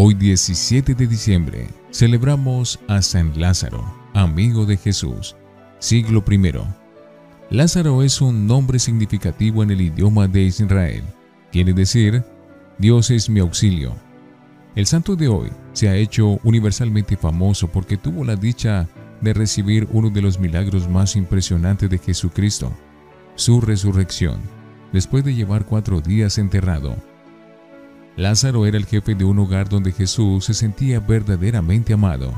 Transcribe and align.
Hoy 0.00 0.14
17 0.14 0.94
de 0.94 1.08
diciembre 1.08 1.66
celebramos 1.90 2.78
a 2.86 3.02
San 3.02 3.32
Lázaro, 3.40 3.84
amigo 4.14 4.64
de 4.64 4.76
Jesús, 4.76 5.34
siglo 5.80 6.22
I. 6.30 6.52
Lázaro 7.50 8.04
es 8.04 8.20
un 8.20 8.46
nombre 8.46 8.78
significativo 8.78 9.64
en 9.64 9.72
el 9.72 9.80
idioma 9.80 10.28
de 10.28 10.42
Israel. 10.42 11.02
Quiere 11.50 11.72
decir, 11.72 12.22
Dios 12.78 13.10
es 13.10 13.28
mi 13.28 13.40
auxilio. 13.40 13.92
El 14.76 14.86
santo 14.86 15.16
de 15.16 15.26
hoy 15.26 15.50
se 15.72 15.88
ha 15.88 15.96
hecho 15.96 16.38
universalmente 16.44 17.16
famoso 17.16 17.66
porque 17.66 17.96
tuvo 17.96 18.24
la 18.24 18.36
dicha 18.36 18.86
de 19.20 19.34
recibir 19.34 19.88
uno 19.90 20.10
de 20.10 20.22
los 20.22 20.38
milagros 20.38 20.88
más 20.88 21.16
impresionantes 21.16 21.90
de 21.90 21.98
Jesucristo, 21.98 22.72
su 23.34 23.60
resurrección, 23.60 24.38
después 24.92 25.24
de 25.24 25.34
llevar 25.34 25.66
cuatro 25.66 26.00
días 26.00 26.38
enterrado. 26.38 27.07
Lázaro 28.18 28.66
era 28.66 28.76
el 28.76 28.84
jefe 28.84 29.14
de 29.14 29.24
un 29.24 29.38
hogar 29.38 29.68
donde 29.68 29.92
Jesús 29.92 30.46
se 30.46 30.52
sentía 30.52 30.98
verdaderamente 30.98 31.92
amado. 31.92 32.34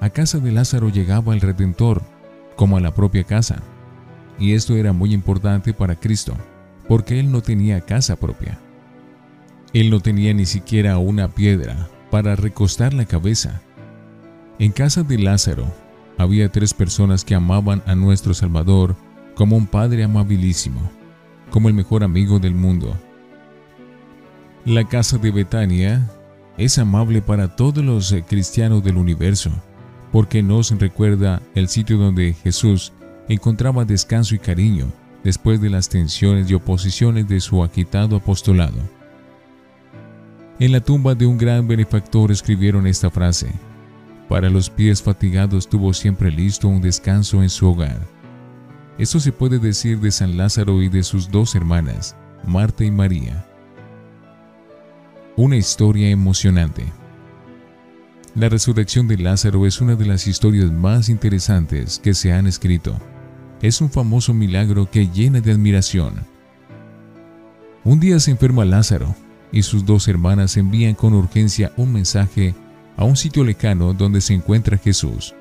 A 0.00 0.10
casa 0.10 0.38
de 0.38 0.52
Lázaro 0.52 0.90
llegaba 0.90 1.34
el 1.34 1.40
Redentor, 1.40 2.02
como 2.54 2.76
a 2.76 2.80
la 2.80 2.94
propia 2.94 3.24
casa, 3.24 3.60
y 4.38 4.52
esto 4.52 4.76
era 4.76 4.92
muy 4.92 5.12
importante 5.12 5.74
para 5.74 5.96
Cristo, 5.96 6.36
porque 6.86 7.18
él 7.18 7.32
no 7.32 7.42
tenía 7.42 7.80
casa 7.80 8.14
propia. 8.14 8.60
Él 9.72 9.90
no 9.90 9.98
tenía 9.98 10.32
ni 10.32 10.46
siquiera 10.46 10.98
una 10.98 11.26
piedra 11.26 11.88
para 12.08 12.36
recostar 12.36 12.94
la 12.94 13.06
cabeza. 13.06 13.60
En 14.60 14.70
casa 14.70 15.02
de 15.02 15.18
Lázaro 15.18 15.66
había 16.16 16.48
tres 16.48 16.74
personas 16.74 17.24
que 17.24 17.34
amaban 17.34 17.82
a 17.86 17.96
nuestro 17.96 18.34
Salvador 18.34 18.94
como 19.34 19.56
un 19.56 19.66
Padre 19.66 20.04
amabilísimo, 20.04 20.92
como 21.50 21.66
el 21.66 21.74
mejor 21.74 22.04
amigo 22.04 22.38
del 22.38 22.54
mundo 22.54 22.96
la 24.68 24.84
casa 24.84 25.16
de 25.16 25.30
Betania 25.30 26.06
es 26.58 26.78
amable 26.78 27.22
para 27.22 27.56
todos 27.56 27.82
los 27.82 28.14
cristianos 28.28 28.84
del 28.84 28.98
universo, 28.98 29.50
porque 30.12 30.42
nos 30.42 30.70
recuerda 30.78 31.40
el 31.54 31.68
sitio 31.68 31.96
donde 31.96 32.34
Jesús 32.34 32.92
encontraba 33.30 33.86
descanso 33.86 34.34
y 34.34 34.38
cariño 34.38 34.92
después 35.24 35.62
de 35.62 35.70
las 35.70 35.88
tensiones 35.88 36.50
y 36.50 36.54
oposiciones 36.54 37.26
de 37.28 37.40
su 37.40 37.64
agitado 37.64 38.16
apostolado. 38.16 38.76
En 40.58 40.72
la 40.72 40.80
tumba 40.80 41.14
de 41.14 41.24
un 41.24 41.38
gran 41.38 41.66
benefactor 41.66 42.30
escribieron 42.30 42.86
esta 42.86 43.10
frase, 43.10 43.50
para 44.28 44.50
los 44.50 44.68
pies 44.68 45.02
fatigados 45.02 45.66
tuvo 45.66 45.94
siempre 45.94 46.30
listo 46.30 46.68
un 46.68 46.82
descanso 46.82 47.42
en 47.42 47.48
su 47.48 47.68
hogar. 47.68 48.06
Esto 48.98 49.18
se 49.18 49.32
puede 49.32 49.58
decir 49.58 49.98
de 50.00 50.10
San 50.10 50.36
Lázaro 50.36 50.82
y 50.82 50.90
de 50.90 51.02
sus 51.04 51.30
dos 51.30 51.54
hermanas, 51.54 52.14
Marta 52.44 52.84
y 52.84 52.90
María 52.90 53.47
una 55.38 55.54
historia 55.54 56.10
emocionante. 56.10 56.84
La 58.34 58.48
resurrección 58.48 59.06
de 59.06 59.18
Lázaro 59.18 59.66
es 59.66 59.80
una 59.80 59.94
de 59.94 60.04
las 60.04 60.26
historias 60.26 60.72
más 60.72 61.08
interesantes 61.08 62.00
que 62.00 62.12
se 62.12 62.32
han 62.32 62.48
escrito. 62.48 62.98
Es 63.62 63.80
un 63.80 63.88
famoso 63.88 64.34
milagro 64.34 64.90
que 64.90 65.06
llena 65.06 65.40
de 65.40 65.52
admiración. 65.52 66.26
Un 67.84 68.00
día 68.00 68.18
se 68.18 68.32
enferma 68.32 68.64
Lázaro 68.64 69.14
y 69.52 69.62
sus 69.62 69.86
dos 69.86 70.08
hermanas 70.08 70.56
envían 70.56 70.96
con 70.96 71.14
urgencia 71.14 71.72
un 71.76 71.92
mensaje 71.92 72.56
a 72.96 73.04
un 73.04 73.16
sitio 73.16 73.44
lejano 73.44 73.94
donde 73.94 74.20
se 74.20 74.34
encuentra 74.34 74.76
Jesús. 74.76 75.36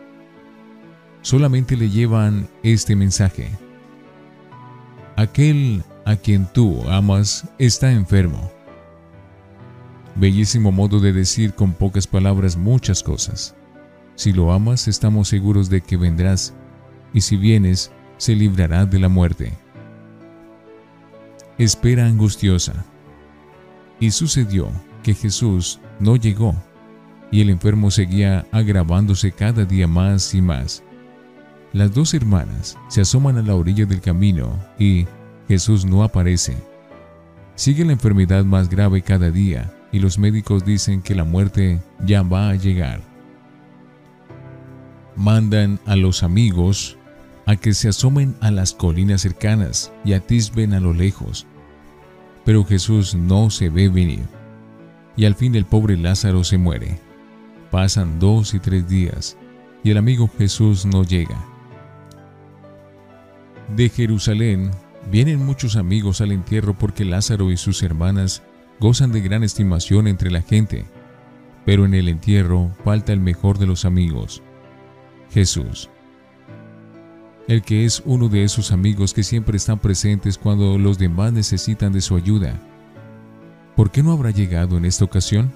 Solamente 1.24 1.76
le 1.76 1.90
llevan 1.90 2.48
este 2.62 2.96
mensaje. 2.96 3.50
Aquel 5.16 5.84
a 6.06 6.18
quien 6.18 6.46
tú 6.54 6.88
amas 6.88 7.50
está 7.58 7.92
enfermo. 7.92 8.57
Bellísimo 10.20 10.72
modo 10.72 11.00
de 11.00 11.14
decir 11.14 11.54
con 11.54 11.74
pocas 11.74 12.08
palabras 12.08 12.58
muchas 12.58 13.04
cosas. 13.04 13.56
Si 14.16 14.34
lo 14.34 14.52
amas, 14.52 14.88
estamos 14.88 15.28
seguros 15.28 15.70
de 15.70 15.82
que 15.82 15.96
vendrás, 15.96 16.56
y 17.14 17.22
si 17.22 17.38
vienes, 17.38 17.92
se 18.18 18.36
librará 18.36 18.88
de 18.88 18.98
la 18.98 19.10
muerte. 19.10 19.54
Espera 21.60 22.08
angustiosa. 22.08 22.84
Y 24.00 24.10
sucedió 24.10 24.70
que 25.04 25.14
Jesús 25.14 25.80
no 26.00 26.16
llegó, 26.16 26.56
y 27.32 27.42
el 27.42 27.52
enfermo 27.52 27.92
seguía 27.92 28.48
agravándose 28.52 29.32
cada 29.32 29.66
día 29.66 29.86
más 29.86 30.34
y 30.34 30.42
más. 30.42 30.82
Las 31.74 31.94
dos 31.94 32.16
hermanas 32.16 32.76
se 32.88 33.02
asoman 33.02 33.38
a 33.38 33.44
la 33.44 33.54
orilla 33.54 33.86
del 33.86 34.02
camino 34.02 34.58
y 34.80 35.06
Jesús 35.48 35.86
no 35.86 36.04
aparece. 36.04 36.58
Sigue 37.54 37.86
la 37.86 37.92
enfermedad 37.92 38.46
más 38.46 38.68
grave 38.68 39.04
cada 39.04 39.30
día 39.30 39.77
y 39.92 40.00
los 40.00 40.18
médicos 40.18 40.66
dicen 40.66 41.02
que 41.02 41.16
la 41.16 41.24
muerte 41.24 41.80
ya 42.06 42.22
va 42.24 42.50
a 42.50 42.56
llegar. 42.56 43.02
Mandan 45.16 45.80
a 45.86 45.96
los 45.96 46.24
amigos 46.24 46.98
a 47.46 47.56
que 47.56 47.74
se 47.74 47.90
asomen 47.90 48.36
a 48.42 48.52
las 48.52 48.74
colinas 48.74 49.22
cercanas 49.22 49.92
y 50.04 50.14
atisben 50.14 50.74
a 50.74 50.80
lo 50.80 50.94
lejos. 50.94 51.48
Pero 52.46 52.66
Jesús 52.66 53.16
no 53.16 53.50
se 53.50 53.70
ve 53.70 53.90
venir. 53.90 54.26
Y 55.16 55.26
al 55.26 55.34
fin 55.34 55.56
el 55.56 55.66
pobre 55.66 55.98
Lázaro 55.98 56.44
se 56.44 56.58
muere. 56.58 57.00
Pasan 57.72 58.20
dos 58.20 58.54
y 58.54 58.60
tres 58.60 58.88
días 58.88 59.38
y 59.84 59.92
el 59.92 59.98
amigo 59.98 60.30
Jesús 60.38 60.86
no 60.86 61.04
llega. 61.04 61.44
De 63.76 63.90
Jerusalén 63.90 64.72
vienen 65.10 65.46
muchos 65.46 65.76
amigos 65.76 66.22
al 66.22 66.32
entierro 66.32 66.74
porque 66.74 67.06
Lázaro 67.06 67.52
y 67.52 67.58
sus 67.58 67.84
hermanas 67.84 68.44
gozan 68.80 69.12
de 69.12 69.22
gran 69.22 69.44
estimación 69.44 70.08
entre 70.08 70.32
la 70.32 70.42
gente, 70.42 70.86
pero 71.66 71.86
en 71.86 71.94
el 71.94 72.08
entierro 72.08 72.72
falta 72.84 73.14
el 73.14 73.20
mejor 73.20 73.58
de 73.58 73.68
los 73.68 73.86
amigos, 73.86 74.42
Jesús. 75.32 75.90
El 77.48 77.62
que 77.62 77.86
es 77.86 78.02
uno 78.06 78.28
de 78.28 78.44
esos 78.44 78.72
amigos 78.72 79.14
que 79.14 79.24
siempre 79.24 79.58
están 79.58 79.80
presentes 79.80 80.38
cuando 80.38 80.78
los 80.78 80.98
demás 80.98 81.32
necesitan 81.32 81.94
de 81.94 82.02
su 82.02 82.16
ayuda. 82.16 82.60
¿Por 83.76 83.90
qué 83.90 84.04
no 84.04 84.12
habrá 84.12 84.32
llegado 84.32 84.78
en 84.78 84.86
esta 84.86 85.06
ocasión? 85.06 85.52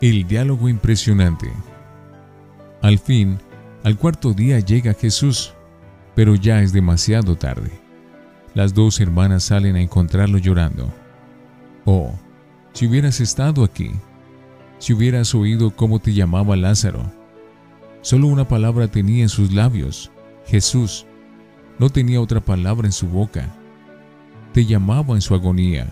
El 0.00 0.26
diálogo 0.26 0.68
impresionante. 0.68 1.52
Al 2.80 2.98
fin, 2.98 3.38
al 3.84 3.98
cuarto 3.98 4.32
día 4.32 4.58
llega 4.60 4.94
Jesús, 4.94 5.52
pero 6.14 6.34
ya 6.34 6.62
es 6.62 6.72
demasiado 6.72 7.36
tarde. 7.36 7.89
Las 8.54 8.74
dos 8.74 9.00
hermanas 9.00 9.44
salen 9.44 9.76
a 9.76 9.80
encontrarlo 9.80 10.38
llorando. 10.38 10.92
Oh, 11.84 12.12
si 12.72 12.86
hubieras 12.86 13.20
estado 13.20 13.64
aquí, 13.64 13.92
si 14.78 14.92
hubieras 14.92 15.34
oído 15.34 15.70
cómo 15.70 15.98
te 15.98 16.12
llamaba 16.12 16.56
Lázaro. 16.56 17.04
Solo 18.02 18.26
una 18.26 18.48
palabra 18.48 18.88
tenía 18.88 19.22
en 19.22 19.28
sus 19.28 19.52
labios, 19.52 20.10
Jesús. 20.46 21.06
No 21.78 21.90
tenía 21.90 22.20
otra 22.20 22.40
palabra 22.40 22.86
en 22.86 22.92
su 22.92 23.06
boca. 23.06 23.54
Te 24.52 24.64
llamaba 24.64 25.14
en 25.14 25.20
su 25.20 25.34
agonía. 25.34 25.86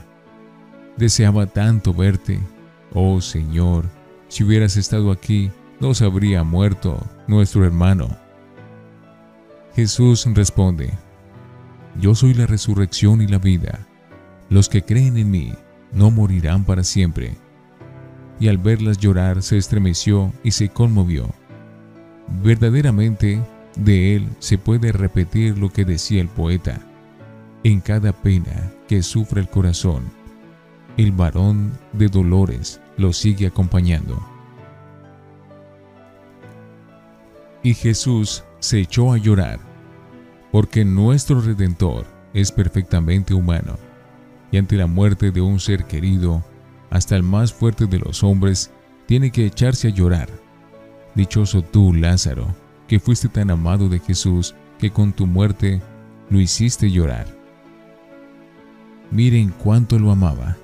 Deseaba 0.96 1.46
tanto 1.46 1.94
verte. 1.94 2.40
Oh 2.92 3.20
Señor, 3.20 3.84
si 4.28 4.44
hubieras 4.44 4.76
estado 4.76 5.12
aquí, 5.12 5.50
no 5.80 5.94
se 5.94 6.04
habría 6.04 6.42
muerto 6.42 6.98
nuestro 7.26 7.64
hermano. 7.64 8.08
Jesús 9.76 10.26
responde, 10.34 10.92
yo 12.00 12.14
soy 12.14 12.34
la 12.34 12.46
resurrección 12.46 13.22
y 13.22 13.26
la 13.26 13.38
vida. 13.38 13.86
Los 14.50 14.68
que 14.68 14.82
creen 14.82 15.16
en 15.16 15.30
mí 15.30 15.52
no 15.92 16.10
morirán 16.10 16.64
para 16.64 16.84
siempre. 16.84 17.36
Y 18.40 18.48
al 18.48 18.58
verlas 18.58 18.98
llorar 18.98 19.42
se 19.42 19.56
estremeció 19.58 20.32
y 20.42 20.52
se 20.52 20.68
conmovió. 20.68 21.28
Verdaderamente, 22.42 23.42
de 23.76 24.16
él 24.16 24.28
se 24.38 24.58
puede 24.58 24.92
repetir 24.92 25.58
lo 25.58 25.70
que 25.70 25.84
decía 25.84 26.20
el 26.20 26.28
poeta. 26.28 26.80
En 27.64 27.80
cada 27.80 28.12
pena 28.12 28.72
que 28.86 29.02
sufre 29.02 29.40
el 29.40 29.48
corazón, 29.48 30.04
el 30.96 31.12
varón 31.12 31.72
de 31.92 32.08
dolores 32.08 32.80
lo 32.96 33.12
sigue 33.12 33.46
acompañando. 33.46 34.24
Y 37.62 37.74
Jesús 37.74 38.44
se 38.60 38.80
echó 38.80 39.12
a 39.12 39.18
llorar 39.18 39.67
porque 40.52 40.84
nuestro 40.84 41.40
Redentor 41.40 42.06
es 42.34 42.52
perfectamente 42.52 43.34
humano, 43.34 43.76
y 44.50 44.56
ante 44.56 44.76
la 44.76 44.86
muerte 44.86 45.30
de 45.30 45.40
un 45.40 45.60
ser 45.60 45.84
querido, 45.84 46.42
hasta 46.90 47.16
el 47.16 47.22
más 47.22 47.52
fuerte 47.52 47.86
de 47.86 47.98
los 47.98 48.22
hombres 48.24 48.70
tiene 49.06 49.30
que 49.30 49.46
echarse 49.46 49.88
a 49.88 49.90
llorar. 49.90 50.28
Dichoso 51.14 51.62
tú, 51.62 51.92
Lázaro, 51.92 52.46
que 52.86 53.00
fuiste 53.00 53.28
tan 53.28 53.50
amado 53.50 53.88
de 53.88 53.98
Jesús 53.98 54.54
que 54.78 54.90
con 54.90 55.12
tu 55.12 55.26
muerte 55.26 55.82
lo 56.30 56.40
hiciste 56.40 56.90
llorar. 56.90 57.26
Miren 59.10 59.52
cuánto 59.62 59.98
lo 59.98 60.10
amaba. 60.10 60.56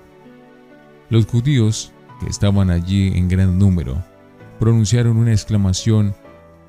Los 1.11 1.27
judíos, 1.27 1.93
que 2.21 2.29
estaban 2.29 2.71
allí 2.71 3.09
en 3.17 3.29
gran 3.29 3.59
número, 3.59 4.03
pronunciaron 4.59 5.17
una 5.17 5.33
exclamación 5.33 6.15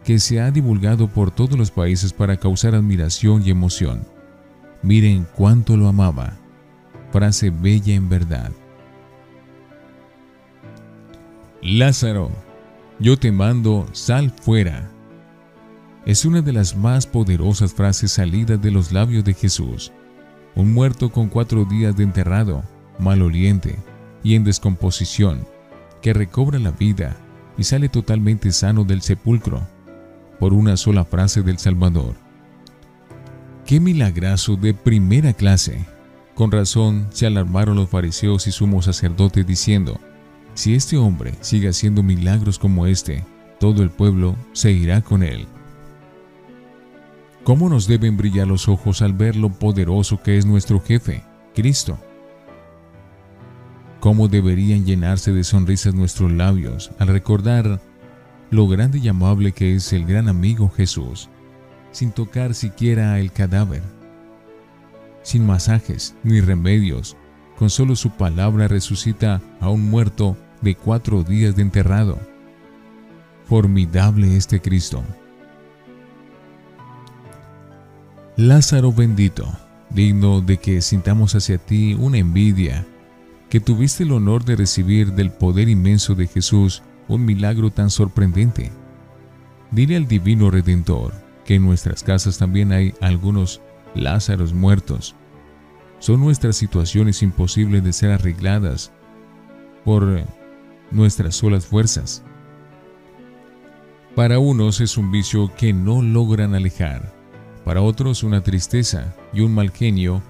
que 0.06 0.20
se 0.20 0.40
ha 0.40 0.52
divulgado 0.52 1.08
por 1.08 1.32
todos 1.32 1.58
los 1.58 1.72
países 1.72 2.14
para 2.14 2.38
causar 2.38 2.76
admiración 2.76 3.42
y 3.44 3.50
emoción. 3.50 4.08
Miren 4.84 5.28
cuánto 5.36 5.76
lo 5.76 5.88
amaba. 5.88 6.38
Frase 7.12 7.50
bella 7.50 7.94
en 7.94 8.08
verdad, 8.08 8.52
Lázaro, 11.62 12.30
yo 13.00 13.18
te 13.18 13.32
mando, 13.32 13.88
sal 13.92 14.30
fuera. 14.30 14.88
Es 16.06 16.24
una 16.24 16.44
de 16.44 16.54
las 16.54 16.76
más 16.76 17.08
poderosas 17.08 17.74
frases 17.74 18.12
salidas 18.12 18.62
de 18.62 18.70
los 18.70 18.92
labios 18.92 19.24
de 19.24 19.34
Jesús. 19.34 19.92
Un 20.54 20.74
muerto 20.74 21.12
con 21.12 21.28
cuatro 21.28 21.66
días 21.66 21.96
de 21.96 22.04
enterrado, 22.04 22.64
maloliente 23.00 23.80
y 24.24 24.36
en 24.36 24.44
descomposición, 24.44 25.48
que 26.04 26.14
recobra 26.14 26.60
la 26.60 26.70
vida 26.70 27.18
y 27.58 27.64
sale 27.64 27.90
totalmente 27.90 28.52
sano 28.52 28.84
del 28.84 29.02
sepulcro 29.02 29.66
por 30.40 30.54
una 30.54 30.78
sola 30.78 31.06
frase 31.06 31.42
del 31.42 31.58
Salvador. 31.58 32.16
¡Qué 33.66 33.80
milagrazo 33.80 34.56
de 34.56 34.74
primera 34.74 35.34
clase! 35.34 35.86
Con 36.36 36.52
razón 36.52 37.08
se 37.12 37.26
alarmaron 37.26 37.78
los 37.78 37.90
fariseos 37.90 38.46
y 38.48 38.52
sumos 38.52 38.86
sacerdotes 38.86 39.48
diciendo, 39.48 40.00
si 40.54 40.76
este 40.76 40.98
hombre 40.98 41.34
sigue 41.42 41.70
haciendo 41.70 42.04
milagros 42.04 42.60
como 42.60 42.86
este, 42.88 43.24
todo 43.60 43.84
el 43.84 43.90
pueblo 43.90 44.36
se 44.54 44.72
irá 44.72 45.02
con 45.02 45.24
él. 45.24 45.48
¿Cómo 47.44 47.70
nos 47.70 47.88
deben 47.88 48.18
brillar 48.18 48.48
los 48.48 48.68
ojos 48.68 49.02
al 49.02 49.14
ver 49.14 49.36
lo 49.36 49.50
poderoso 49.50 50.22
que 50.22 50.38
es 50.38 50.46
nuestro 50.46 50.82
jefe, 50.82 51.24
Cristo? 51.54 51.98
¿Cómo 54.00 54.28
deberían 54.28 54.86
llenarse 54.86 55.32
de 55.32 55.44
sonrisas 55.44 55.94
nuestros 55.94 56.32
labios 56.32 56.92
al 57.00 57.08
recordar 57.08 57.80
lo 58.50 58.68
grande 58.68 59.00
y 59.00 59.08
amable 59.08 59.52
que 59.52 59.76
es 59.76 59.92
el 59.94 60.06
gran 60.06 60.28
amigo 60.30 60.70
Jesús, 60.70 61.30
sin 61.92 62.12
tocar 62.12 62.54
siquiera 62.54 63.20
el 63.20 63.32
cadáver? 63.32 63.84
Sin 65.24 65.46
masajes 65.46 66.16
ni 66.24 66.42
remedios, 66.42 67.18
con 67.58 67.70
solo 67.70 67.96
su 67.96 68.12
palabra 68.12 68.68
resucita 68.68 69.42
a 69.60 69.70
un 69.70 69.90
muerto 69.90 70.38
de 70.62 70.76
cuatro 70.76 71.24
días 71.24 71.56
de 71.56 71.62
enterrado. 71.62 72.20
Formidable 73.46 74.36
este 74.36 74.62
Cristo. 74.62 75.04
Lázaro 78.38 78.92
bendito, 78.92 79.48
digno 79.90 80.42
de 80.42 80.58
que 80.58 80.82
sintamos 80.82 81.36
hacia 81.36 81.58
ti 81.58 81.94
una 81.94 82.18
envidia, 82.18 82.86
que 83.50 83.60
tuviste 83.62 84.04
el 84.04 84.12
honor 84.12 84.44
de 84.44 84.58
recibir 84.58 85.14
del 85.14 85.32
poder 85.32 85.70
inmenso 85.70 86.16
de 86.16 86.28
Jesús 86.28 86.84
un 87.08 87.26
milagro 87.26 87.72
tan 87.72 87.90
sorprendente. 87.90 88.72
Dile 89.72 89.96
al 89.96 90.08
divino 90.08 90.50
Redentor 90.50 91.14
que 91.46 91.56
en 91.56 91.66
nuestras 91.66 92.04
casas 92.04 92.38
también 92.38 92.72
hay 92.72 92.94
algunos 93.02 93.62
Lázaros 93.94 94.54
muertos. 94.54 95.16
Son 96.00 96.20
nuestras 96.20 96.58
situaciones 96.58 97.24
imposibles 97.24 97.84
de 97.84 97.94
ser 97.94 98.12
arregladas 98.12 98.92
por 99.86 100.24
nuestras 100.92 101.36
solas 101.36 101.66
fuerzas. 101.66 102.24
Para 104.16 104.40
unos 104.40 104.82
es 104.82 104.98
un 104.98 105.12
vicio 105.12 105.52
que 105.56 105.72
no 105.72 106.02
logran 106.02 106.56
alejar, 106.56 107.14
para 107.64 107.82
otros 107.82 108.24
una 108.24 108.42
tristeza 108.42 109.16
y 109.34 109.42
un 109.42 109.54
mal 109.54 109.72
genio 109.72 110.22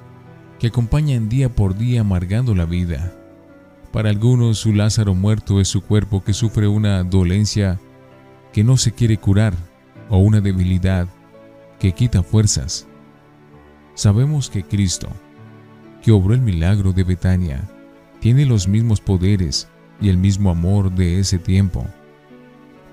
que 0.60 0.68
acompañan 0.68 1.30
día 1.30 1.50
por 1.50 1.76
día 1.76 2.02
amargando 2.02 2.54
la 2.56 2.66
vida. 2.66 3.14
Para 3.96 4.10
algunos 4.10 4.58
su 4.58 4.74
Lázaro 4.74 5.16
muerto 5.16 5.62
es 5.62 5.70
su 5.70 5.80
cuerpo 5.80 6.22
que 6.22 6.34
sufre 6.34 6.68
una 6.68 7.02
dolencia 7.06 7.80
que 8.52 8.62
no 8.62 8.76
se 8.76 8.92
quiere 8.92 9.16
curar 9.16 9.54
o 10.10 10.18
una 10.18 10.42
debilidad 10.42 11.08
que 11.80 11.94
quita 11.94 12.22
fuerzas. 12.22 12.88
Sabemos 13.94 14.50
que 14.50 14.64
Cristo, 14.64 15.08
que 16.02 16.12
obró 16.12 16.34
el 16.34 16.42
milagro 16.42 16.92
de 16.92 17.06
Betania, 17.06 17.70
tiene 18.20 18.46
los 18.46 18.68
mismos 18.68 19.00
poderes 19.00 19.70
y 20.02 20.10
el 20.10 20.18
mismo 20.18 20.50
amor 20.50 20.92
de 20.92 21.22
ese 21.22 21.40
tiempo. 21.40 21.88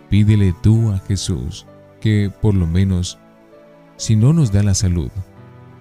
Pídele 0.09 0.55
tú 0.63 0.93
a 0.93 1.01
Jesús 1.01 1.67
que, 2.01 2.31
por 2.41 2.55
lo 2.55 2.69
menos, 2.69 3.19
si 3.97 4.15
no 4.15 4.33
nos 4.33 4.53
da 4.53 4.63
la 4.63 4.75
salud, 4.75 5.11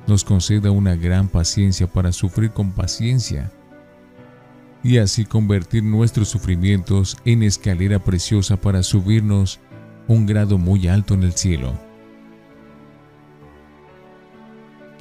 nos 0.08 0.24
conceda 0.24 0.72
una 0.72 0.96
gran 0.96 1.28
paciencia 1.28 1.86
para 1.86 2.12
sufrir 2.12 2.50
con 2.50 2.72
paciencia 2.72 3.52
y 4.84 4.98
así 4.98 5.26
convertir 5.26 5.84
nuestros 5.84 6.30
sufrimientos 6.30 7.18
en 7.26 7.44
escalera 7.44 8.00
preciosa 8.00 8.58
para 8.58 8.84
subirnos 8.84 9.60
un 10.08 10.26
grado 10.26 10.58
muy 10.58 10.88
alto 10.88 11.14
en 11.14 11.24
el 11.24 11.34
cielo. 11.34 11.74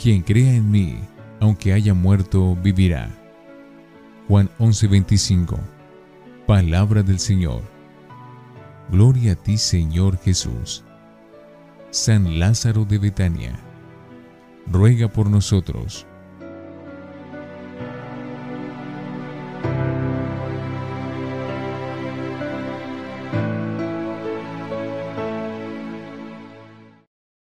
Quien 0.01 0.23
crea 0.23 0.55
en 0.55 0.71
mí, 0.71 0.99
aunque 1.41 1.73
haya 1.73 1.95
muerto, 1.95 2.57
vivirá. 2.57 3.11
Juan 4.29 4.49
11:25 4.59 5.59
Palabra 6.47 7.03
del 7.03 7.19
Señor. 7.19 7.63
Gloria 8.91 9.33
a 9.33 9.37
ti, 9.37 9.57
Señor 9.57 10.19
Jesús. 10.19 10.85
San 11.91 12.39
Lázaro 12.39 12.85
de 12.85 12.99
Betania, 12.99 13.59
ruega 14.67 15.09
por 15.09 15.29
nosotros 15.29 16.07